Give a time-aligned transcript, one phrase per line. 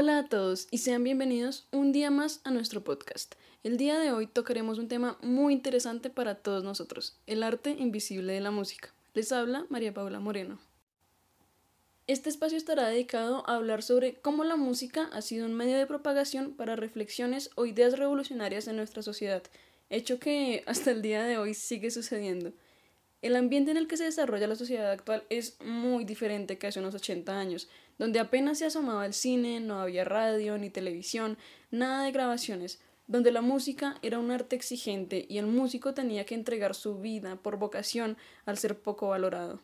[0.00, 3.34] Hola a todos y sean bienvenidos un día más a nuestro podcast.
[3.64, 8.32] El día de hoy tocaremos un tema muy interesante para todos nosotros, el arte invisible
[8.32, 8.94] de la música.
[9.14, 10.60] Les habla María Paula Moreno.
[12.06, 15.86] Este espacio estará dedicado a hablar sobre cómo la música ha sido un medio de
[15.88, 19.42] propagación para reflexiones o ideas revolucionarias en nuestra sociedad,
[19.90, 22.52] hecho que hasta el día de hoy sigue sucediendo.
[23.20, 26.78] El ambiente en el que se desarrolla la sociedad actual es muy diferente que hace
[26.78, 27.68] unos 80 años,
[27.98, 31.36] donde apenas se asomaba el cine, no había radio ni televisión,
[31.72, 36.36] nada de grabaciones, donde la música era un arte exigente y el músico tenía que
[36.36, 39.60] entregar su vida por vocación al ser poco valorado.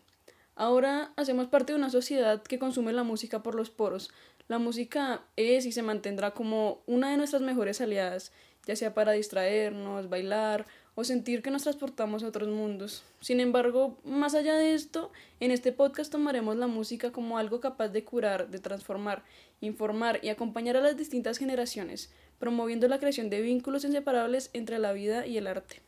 [0.57, 4.11] Ahora hacemos parte de una sociedad que consume la música por los poros.
[4.49, 8.33] La música es y se mantendrá como una de nuestras mejores aliadas,
[8.67, 13.03] ya sea para distraernos, bailar o sentir que nos transportamos a otros mundos.
[13.21, 17.89] Sin embargo, más allá de esto, en este podcast tomaremos la música como algo capaz
[17.89, 19.25] de curar, de transformar,
[19.61, 24.93] informar y acompañar a las distintas generaciones, promoviendo la creación de vínculos inseparables entre la
[24.93, 25.81] vida y el arte.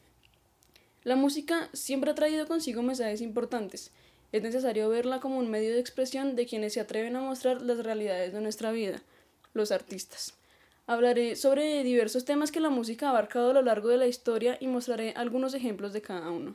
[1.05, 3.93] La música siempre ha traído consigo mensajes importantes.
[4.33, 7.79] Es necesario verla como un medio de expresión de quienes se atreven a mostrar las
[7.79, 9.01] realidades de nuestra vida,
[9.55, 10.36] los artistas.
[10.89, 14.56] Hablaré sobre diversos temas que la música ha abarcado a lo largo de la historia
[14.61, 16.55] y mostraré algunos ejemplos de cada uno.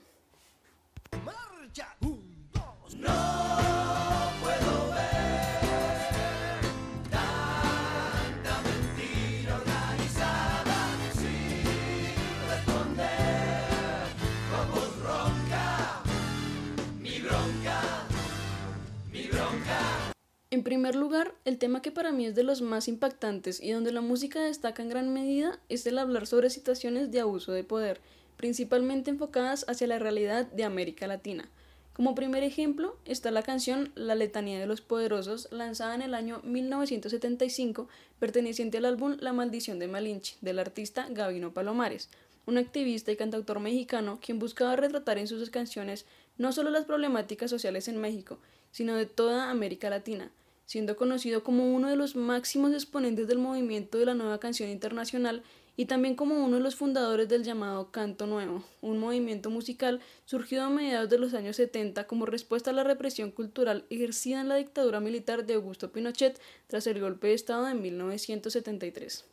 [20.52, 23.92] En primer lugar, el tema que para mí es de los más impactantes y donde
[23.92, 28.00] la música destaca en gran medida es el hablar sobre situaciones de abuso de poder,
[28.38, 31.50] principalmente enfocadas hacia la realidad de América Latina.
[31.94, 36.42] Como primer ejemplo está la canción La letanía de los poderosos, lanzada en el año
[36.44, 37.88] 1975,
[38.20, 42.10] perteneciente al álbum La maldición de Malinche, del artista Gabino Palomares,
[42.46, 46.06] un activista y cantautor mexicano quien buscaba retratar en sus canciones
[46.38, 48.40] no solo las problemáticas sociales en México,
[48.72, 50.32] sino de toda América Latina,
[50.66, 55.44] siendo conocido como uno de los máximos exponentes del movimiento de la nueva canción internacional
[55.78, 60.64] y también como uno de los fundadores del llamado Canto Nuevo, un movimiento musical surgido
[60.64, 64.56] a mediados de los años 70 como respuesta a la represión cultural ejercida en la
[64.56, 69.26] dictadura militar de Augusto Pinochet tras el golpe de Estado de 1973.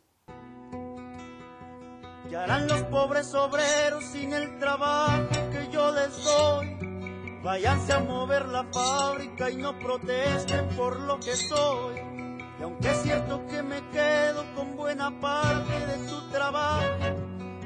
[2.29, 6.88] ¿Qué harán los pobres obreros sin el trabajo que yo les doy?
[7.43, 11.95] Váyanse a mover la fábrica y no protesten por lo que soy.
[12.59, 16.83] Y aunque es cierto que me quedo con buena parte de tu trabajo,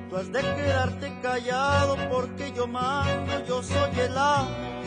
[0.10, 4.84] tú has de quedarte callado porque yo mando, yo soy el amo.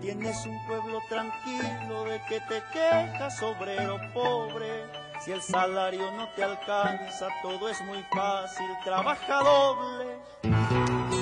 [0.00, 4.86] Tienes un pueblo tranquilo de que te quejas, obrero pobre.
[5.24, 11.15] Si el salario no te alcanza, todo es muy fácil, trabaja doble.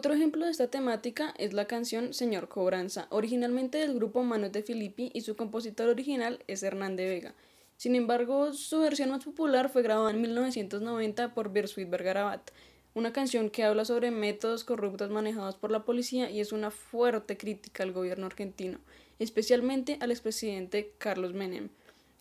[0.00, 4.62] Otro ejemplo de esta temática es la canción Señor Cobranza, originalmente del grupo Manos de
[4.62, 7.34] Filippi y su compositor original es Hernán de Vega.
[7.76, 12.50] Sin embargo, su versión más popular fue grabada en 1990 por Bersuit Vergarabat,
[12.94, 17.36] una canción que habla sobre métodos corruptos manejados por la policía y es una fuerte
[17.36, 18.78] crítica al gobierno argentino,
[19.18, 21.68] especialmente al expresidente Carlos Menem.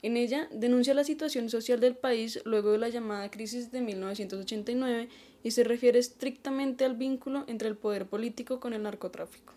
[0.02, 5.08] En ella denuncia la situación social del país luego de la llamada crisis de 1989
[5.44, 9.54] y se refiere estrictamente al vínculo entre el poder político con el narcotráfico.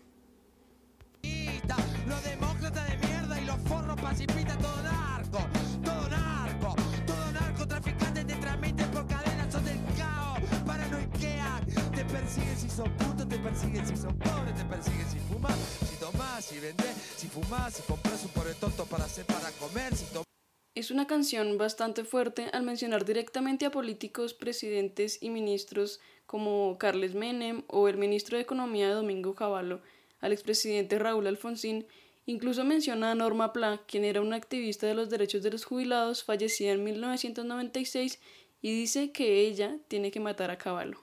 [12.13, 17.17] Persiguen si son putos, te persiguen si son pobres, te persiguen si fumas, si si
[17.17, 20.32] si fumas, si compras un pobre tonto para hacer para comer, si tomas.
[20.75, 27.13] Es una canción bastante fuerte al mencionar directamente a políticos, presidentes y ministros como Carles
[27.13, 29.81] Menem o el ministro de Economía Domingo Cavallo,
[30.19, 31.85] al expresidente Raúl Alfonsín,
[32.25, 36.23] incluso menciona a Norma Pla, quien era una activista de los derechos de los jubilados,
[36.23, 38.19] fallecida en 1996,
[38.63, 41.02] y dice que ella tiene que matar a Cavallo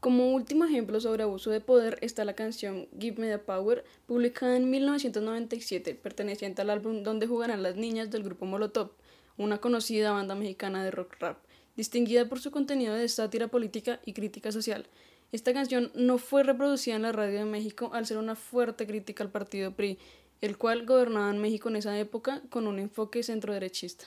[0.00, 4.56] Como último ejemplo sobre abuso de poder está la canción Give Me the Power, publicada
[4.56, 8.92] en 1997, perteneciente al álbum Donde jugarán las niñas del grupo Molotov,
[9.36, 11.38] una conocida banda mexicana de rock rap,
[11.76, 14.86] distinguida por su contenido de sátira política y crítica social.
[15.32, 19.24] Esta canción no fue reproducida en la radio de México al ser una fuerte crítica
[19.24, 19.98] al partido PRI,
[20.40, 24.04] el cual gobernaba en México en esa época con un enfoque centroderechista.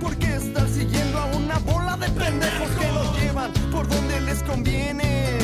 [0.00, 2.53] ¿Por qué estar siguiendo a una bola de pendejos
[4.34, 5.43] les conviene?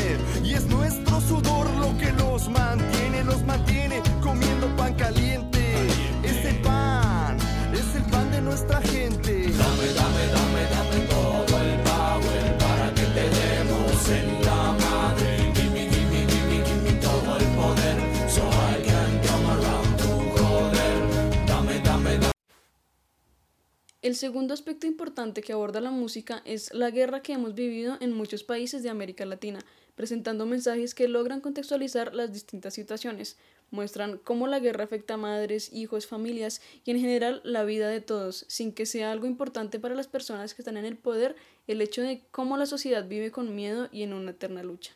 [24.11, 28.13] El segundo aspecto importante que aborda la música es la guerra que hemos vivido en
[28.13, 29.61] muchos países de América Latina,
[29.95, 33.37] presentando mensajes que logran contextualizar las distintas situaciones,
[33.71, 38.01] muestran cómo la guerra afecta a madres, hijos, familias y en general la vida de
[38.01, 41.37] todos, sin que sea algo importante para las personas que están en el poder
[41.69, 44.91] el hecho de cómo la sociedad vive con miedo y en una eterna lucha.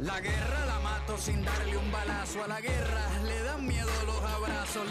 [0.00, 3.22] La guerra la mato sin darle un balazo a la guerra.
[3.24, 4.86] Le dan miedo los abrazos.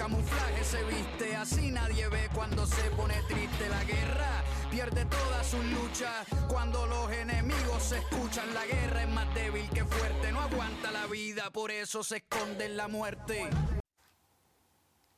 [0.00, 1.36] Camuflaje se viste.
[1.36, 3.68] Así nadie ve cuando se pone triste.
[3.68, 6.24] La guerra pierde toda su lucha.
[6.48, 8.52] Cuando los enemigos se escuchan.
[8.54, 10.32] La guerra es más débil que fuerte.
[10.32, 13.42] No aguanta la vida, por eso se esconde en la muerte.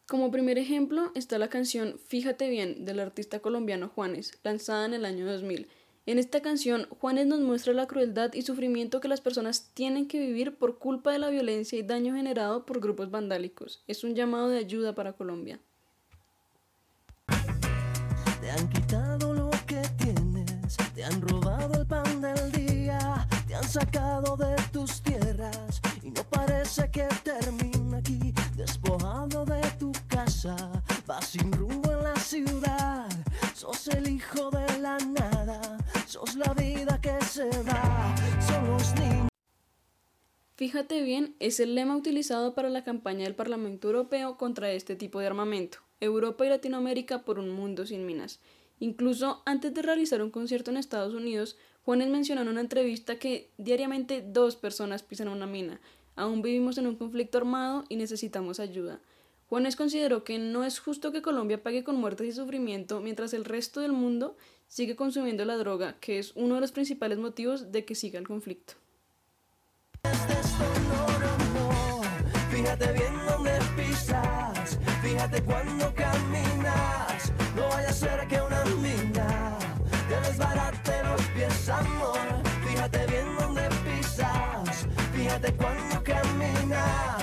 [0.09, 5.05] Como primer ejemplo está la canción Fíjate bien del artista colombiano Juanes, lanzada en el
[5.05, 5.69] año 2000.
[6.05, 10.19] En esta canción, Juanes nos muestra la crueldad y sufrimiento que las personas tienen que
[10.19, 13.85] vivir por culpa de la violencia y daño generado por grupos vandálicos.
[13.87, 15.61] Es un llamado de ayuda para Colombia.
[18.41, 23.69] Te han quitado lo que tienes, te han robado el pan del día, te han
[23.69, 30.57] sacado de tus tierras y no parece que termina aquí, despojado de tu casa,
[31.07, 31.72] vas sin rumbo
[37.51, 39.23] se.
[40.55, 45.19] Fíjate bien, es el lema utilizado para la campaña del Parlamento Europeo contra este tipo
[45.19, 45.79] de armamento.
[46.01, 48.39] Europa y Latinoamérica por un mundo sin minas.
[48.79, 53.51] Incluso antes de realizar un concierto en Estados Unidos, Juanes mencionó en una entrevista que
[53.59, 55.81] diariamente dos personas pisan una mina.
[56.15, 59.01] Aún vivimos en un conflicto armado y necesitamos ayuda.
[59.49, 63.45] Juanes consideró que no es justo que Colombia pague con muertes y sufrimiento mientras el
[63.45, 64.37] resto del mundo
[64.73, 68.27] sigue consumiendo la droga, que es uno de los principales motivos de que siga el
[68.27, 68.73] conflicto.
[72.51, 77.33] Fíjate bien dónde pisas, fíjate cuando caminas.
[77.55, 79.59] No vaya a ser que una mina
[80.09, 82.19] te desbarate los pies, amor.
[82.67, 87.22] Fíjate bien dónde pisas, fíjate cuando caminas.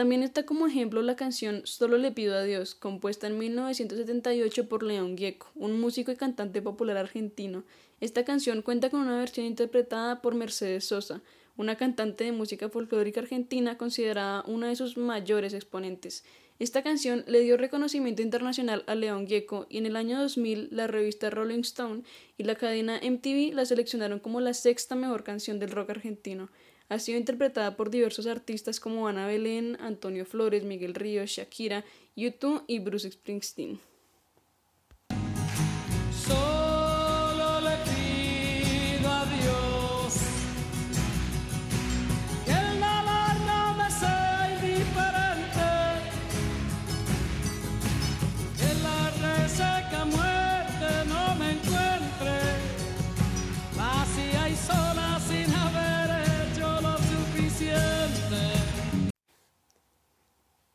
[0.00, 4.82] También está como ejemplo la canción Solo le pido a Dios, compuesta en 1978 por
[4.82, 7.64] León Gieco, un músico y cantante popular argentino.
[8.00, 11.20] Esta canción cuenta con una versión interpretada por Mercedes Sosa,
[11.58, 16.24] una cantante de música folclórica argentina considerada una de sus mayores exponentes.
[16.58, 20.86] Esta canción le dio reconocimiento internacional a León Gieco y en el año 2000 la
[20.86, 22.04] revista Rolling Stone
[22.38, 26.48] y la cadena MTV la seleccionaron como la sexta mejor canción del rock argentino.
[26.90, 31.84] Ha sido interpretada por diversos artistas como Ana Belén, Antonio Flores, Miguel Ríos, Shakira,
[32.16, 33.78] U2 y Bruce Springsteen.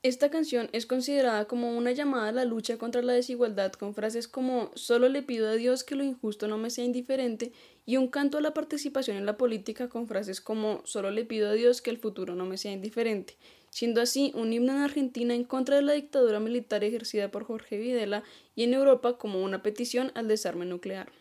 [0.05, 4.27] Esta canción es considerada como una llamada a la lucha contra la desigualdad con frases
[4.27, 7.51] como solo le pido a Dios que lo injusto no me sea indiferente
[7.87, 11.49] y un canto a la participación en la política con frases como solo le pido
[11.49, 13.35] a Dios que el futuro no me sea indiferente,
[13.71, 17.79] siendo así un himno en Argentina en contra de la dictadura militar ejercida por Jorge
[17.79, 18.23] Videla
[18.55, 21.11] y en Europa como una petición al desarme nuclear.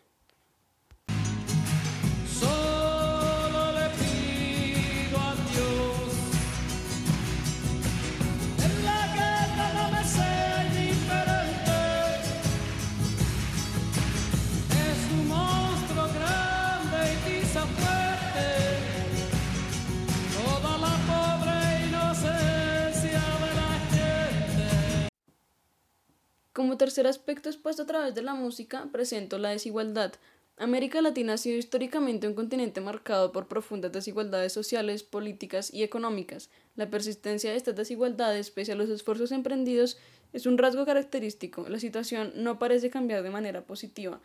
[26.75, 30.13] Como tercer aspecto expuesto a través de la música, presento la desigualdad.
[30.57, 36.51] América Latina ha sido históricamente un continente marcado por profundas desigualdades sociales, políticas y económicas.
[36.75, 39.99] La persistencia de estas desigualdades, pese a los esfuerzos emprendidos,
[40.33, 41.69] es un rasgo característico.
[41.69, 44.21] La situación no parece cambiar de manera positiva.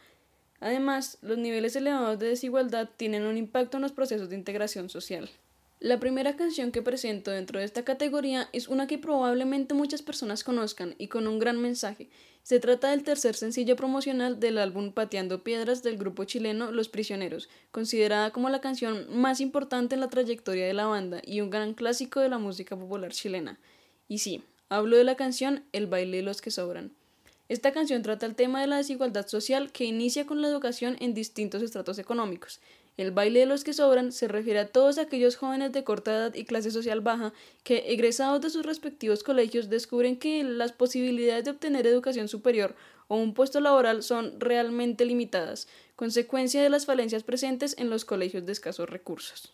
[0.60, 5.30] Además, los niveles elevados de desigualdad tienen un impacto en los procesos de integración social.
[5.82, 10.44] La primera canción que presento dentro de esta categoría es una que probablemente muchas personas
[10.44, 12.10] conozcan y con un gran mensaje.
[12.44, 17.48] Se trata del tercer sencillo promocional del álbum Pateando Piedras del grupo chileno Los Prisioneros,
[17.72, 21.74] considerada como la canción más importante en la trayectoria de la banda y un gran
[21.74, 23.58] clásico de la música popular chilena.
[24.10, 26.92] Y sí, hablo de la canción El baile de los que sobran.
[27.50, 31.16] Esta canción trata el tema de la desigualdad social que inicia con la educación en
[31.16, 32.60] distintos estratos económicos.
[32.96, 36.36] El baile de los que sobran se refiere a todos aquellos jóvenes de corta edad
[36.36, 41.52] y clase social baja que, egresados de sus respectivos colegios, descubren que las posibilidades de
[41.52, 42.76] obtener educación superior
[43.08, 48.46] o un puesto laboral son realmente limitadas, consecuencia de las falencias presentes en los colegios
[48.46, 49.54] de escasos recursos.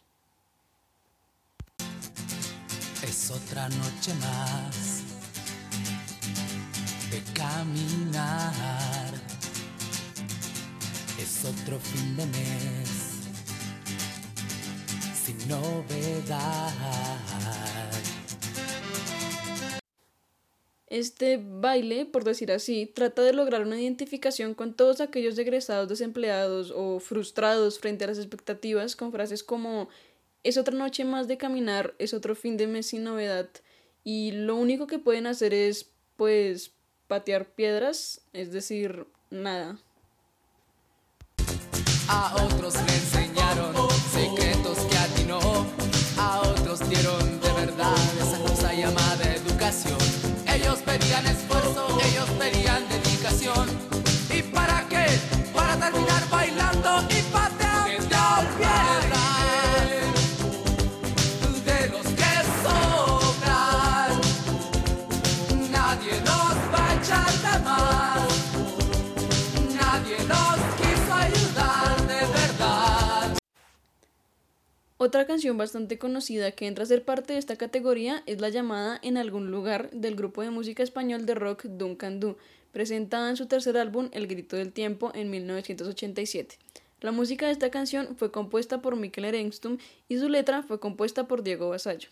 [3.03, 4.94] Es otra noche más
[7.35, 9.13] caminar.
[11.21, 13.05] Es otro fin de mes
[15.13, 16.71] sin novedad.
[20.87, 26.71] Este baile, por decir así, trata de lograr una identificación con todos aquellos egresados desempleados
[26.75, 29.89] o frustrados frente a las expectativas con frases como
[30.43, 33.49] es otra noche más de caminar, es otro fin de mes sin novedad
[34.03, 36.71] y lo único que pueden hacer es pues
[37.07, 39.77] patear piedras, es decir, nada.
[42.07, 43.73] A otros le enseñaron
[44.11, 45.39] secretos que a ti no.
[46.17, 47.24] A otros dieron
[75.05, 78.99] Otra canción bastante conocida que entra a ser parte de esta categoría es la llamada
[79.03, 82.37] En algún lugar del grupo de música español de rock Duncan Du,
[82.71, 86.57] presentada en su tercer álbum El Grito del Tiempo en 1987.
[87.01, 89.77] La música de esta canción fue compuesta por Mikel Erengstum
[90.09, 92.09] y su letra fue compuesta por Diego Basallo.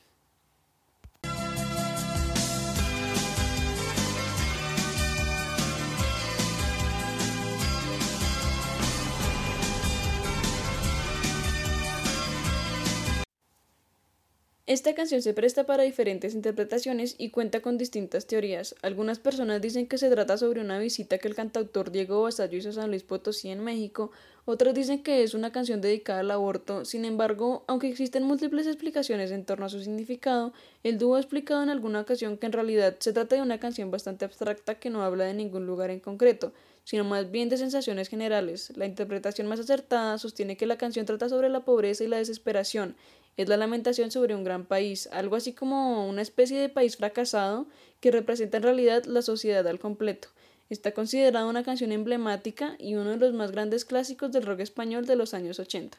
[14.74, 18.74] Esta canción se presta para diferentes interpretaciones y cuenta con distintas teorías.
[18.82, 22.70] Algunas personas dicen que se trata sobre una visita que el cantautor Diego Basallo hizo
[22.70, 24.10] a San Luis Potosí en México,
[24.46, 26.86] otros dicen que es una canción dedicada al aborto.
[26.86, 31.62] Sin embargo, aunque existen múltiples explicaciones en torno a su significado, el dúo ha explicado
[31.62, 35.04] en alguna ocasión que en realidad se trata de una canción bastante abstracta que no
[35.04, 36.52] habla de ningún lugar en concreto,
[36.84, 38.74] sino más bien de sensaciones generales.
[38.76, 42.98] La interpretación más acertada sostiene que la canción trata sobre la pobreza y la desesperación,
[43.38, 47.68] es la lamentación sobre un gran país, algo así como una especie de país fracasado
[48.00, 50.30] que representa en realidad la sociedad al completo.
[50.70, 55.06] Está considerada una canción emblemática y uno de los más grandes clásicos del rock español
[55.06, 55.98] de los años 80.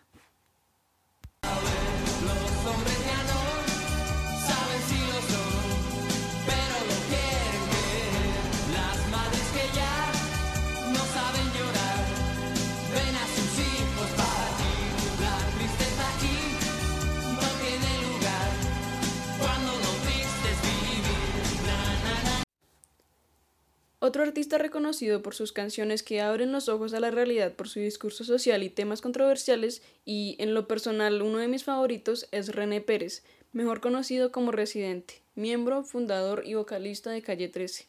[24.07, 27.81] Otro artista reconocido por sus canciones que abren los ojos a la realidad por su
[27.81, 32.83] discurso social y temas controversiales, y en lo personal uno de mis favoritos es René
[32.83, 37.87] Pérez, mejor conocido como Residente, miembro, fundador y vocalista de Calle 13.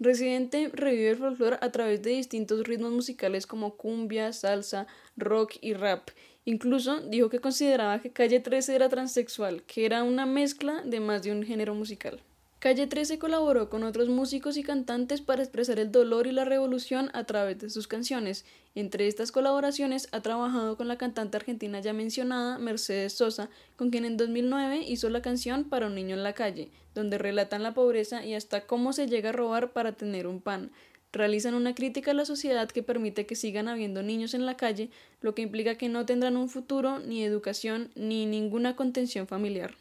[0.00, 5.74] Residente revive el folclore a través de distintos ritmos musicales como cumbia, salsa, rock y
[5.74, 6.10] rap.
[6.44, 11.22] Incluso dijo que consideraba que Calle 13 era transexual, que era una mezcla de más
[11.22, 12.20] de un género musical.
[12.62, 17.10] Calle 13 colaboró con otros músicos y cantantes para expresar el dolor y la revolución
[17.12, 18.44] a través de sus canciones.
[18.76, 24.04] Entre estas colaboraciones ha trabajado con la cantante argentina ya mencionada, Mercedes Sosa, con quien
[24.04, 28.24] en 2009 hizo la canción Para un niño en la calle, donde relatan la pobreza
[28.24, 30.70] y hasta cómo se llega a robar para tener un pan.
[31.12, 34.88] Realizan una crítica a la sociedad que permite que sigan habiendo niños en la calle,
[35.20, 39.74] lo que implica que no tendrán un futuro, ni educación, ni ninguna contención familiar.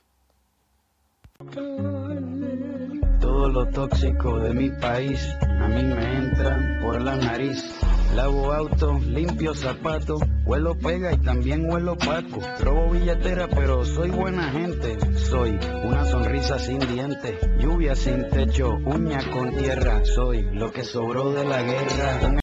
[3.42, 7.74] Todo lo tóxico de mi país a mí me entra por la nariz.
[8.14, 12.40] lavo auto, limpio zapatos, huelo pega y también huelo paco.
[12.60, 14.96] Robo billetera, pero soy buena gente.
[15.18, 20.06] Soy una sonrisa sin dientes, lluvia sin techo, uña con tierra.
[20.06, 22.42] Soy lo que sobró de la guerra.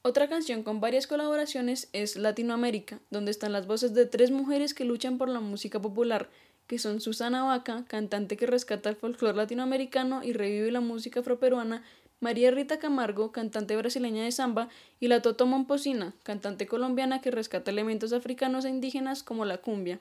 [0.00, 4.86] Otra canción con varias colaboraciones es Latinoamérica, donde están las voces de tres mujeres que
[4.86, 6.30] luchan por la música popular,
[6.68, 11.82] que son Susana Vaca, cantante que rescata el folclore latinoamericano y revive la música afroperuana,
[12.20, 14.68] María Rita Camargo, cantante brasileña de samba,
[15.00, 19.98] y la Toto Momposina, cantante colombiana que rescata elementos africanos e indígenas como la cumbia.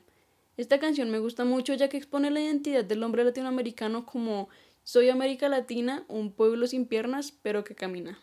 [0.58, 4.50] Esta canción me gusta mucho ya que expone la identidad del hombre latinoamericano como
[4.84, 8.20] soy América Latina, un pueblo sin piernas, pero que camina.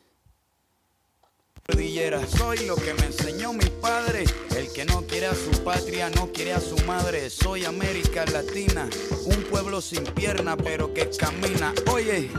[2.29, 4.25] Soy lo que me enseñó mi padre.
[4.57, 7.31] El que no quiere a su patria, no quiere a su madre.
[7.31, 8.89] Soy América Latina,
[9.25, 11.73] un pueblo sin pierna, pero que camina.
[11.93, 12.31] Oye.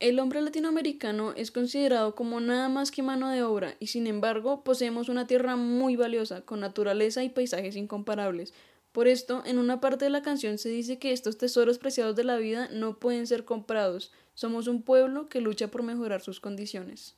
[0.00, 4.64] El hombre latinoamericano es considerado como nada más que mano de obra y sin embargo
[4.64, 8.52] poseemos una tierra muy valiosa, con naturaleza y paisajes incomparables.
[8.92, 12.24] Por esto, en una parte de la canción se dice que estos tesoros preciados de
[12.24, 14.12] la vida no pueden ser comprados.
[14.34, 17.14] Somos un pueblo que lucha por mejorar sus condiciones.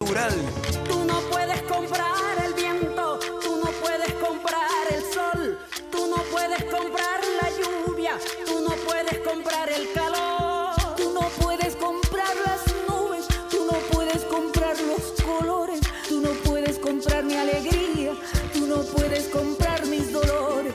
[0.00, 5.58] Tú no puedes comprar el viento, tú no puedes comprar el sol,
[5.92, 11.76] tú no puedes comprar la lluvia, tú no puedes comprar el calor, tú no puedes
[11.76, 18.14] comprar las nubes, tú no puedes comprar los colores, tú no puedes comprar mi alegría,
[18.54, 20.74] tú no puedes comprar mis dolores.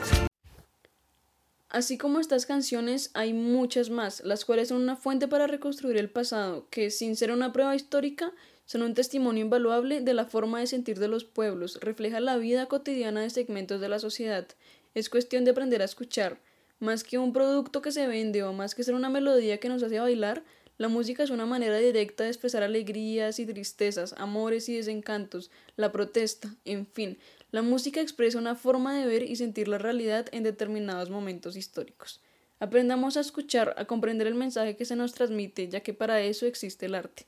[1.68, 6.10] Así como estas canciones, hay muchas más, las cuales son una fuente para reconstruir el
[6.10, 8.32] pasado, que sin ser una prueba histórica,
[8.66, 12.66] son un testimonio invaluable de la forma de sentir de los pueblos, refleja la vida
[12.66, 14.46] cotidiana de segmentos de la sociedad.
[14.94, 16.40] Es cuestión de aprender a escuchar.
[16.80, 19.82] Más que un producto que se vende o más que ser una melodía que nos
[19.82, 20.42] hace bailar,
[20.78, 25.90] la música es una manera directa de expresar alegrías y tristezas, amores y desencantos, la
[25.90, 27.18] protesta, en fin.
[27.50, 32.20] La música expresa una forma de ver y sentir la realidad en determinados momentos históricos.
[32.58, 36.46] Aprendamos a escuchar, a comprender el mensaje que se nos transmite, ya que para eso
[36.46, 37.26] existe el arte.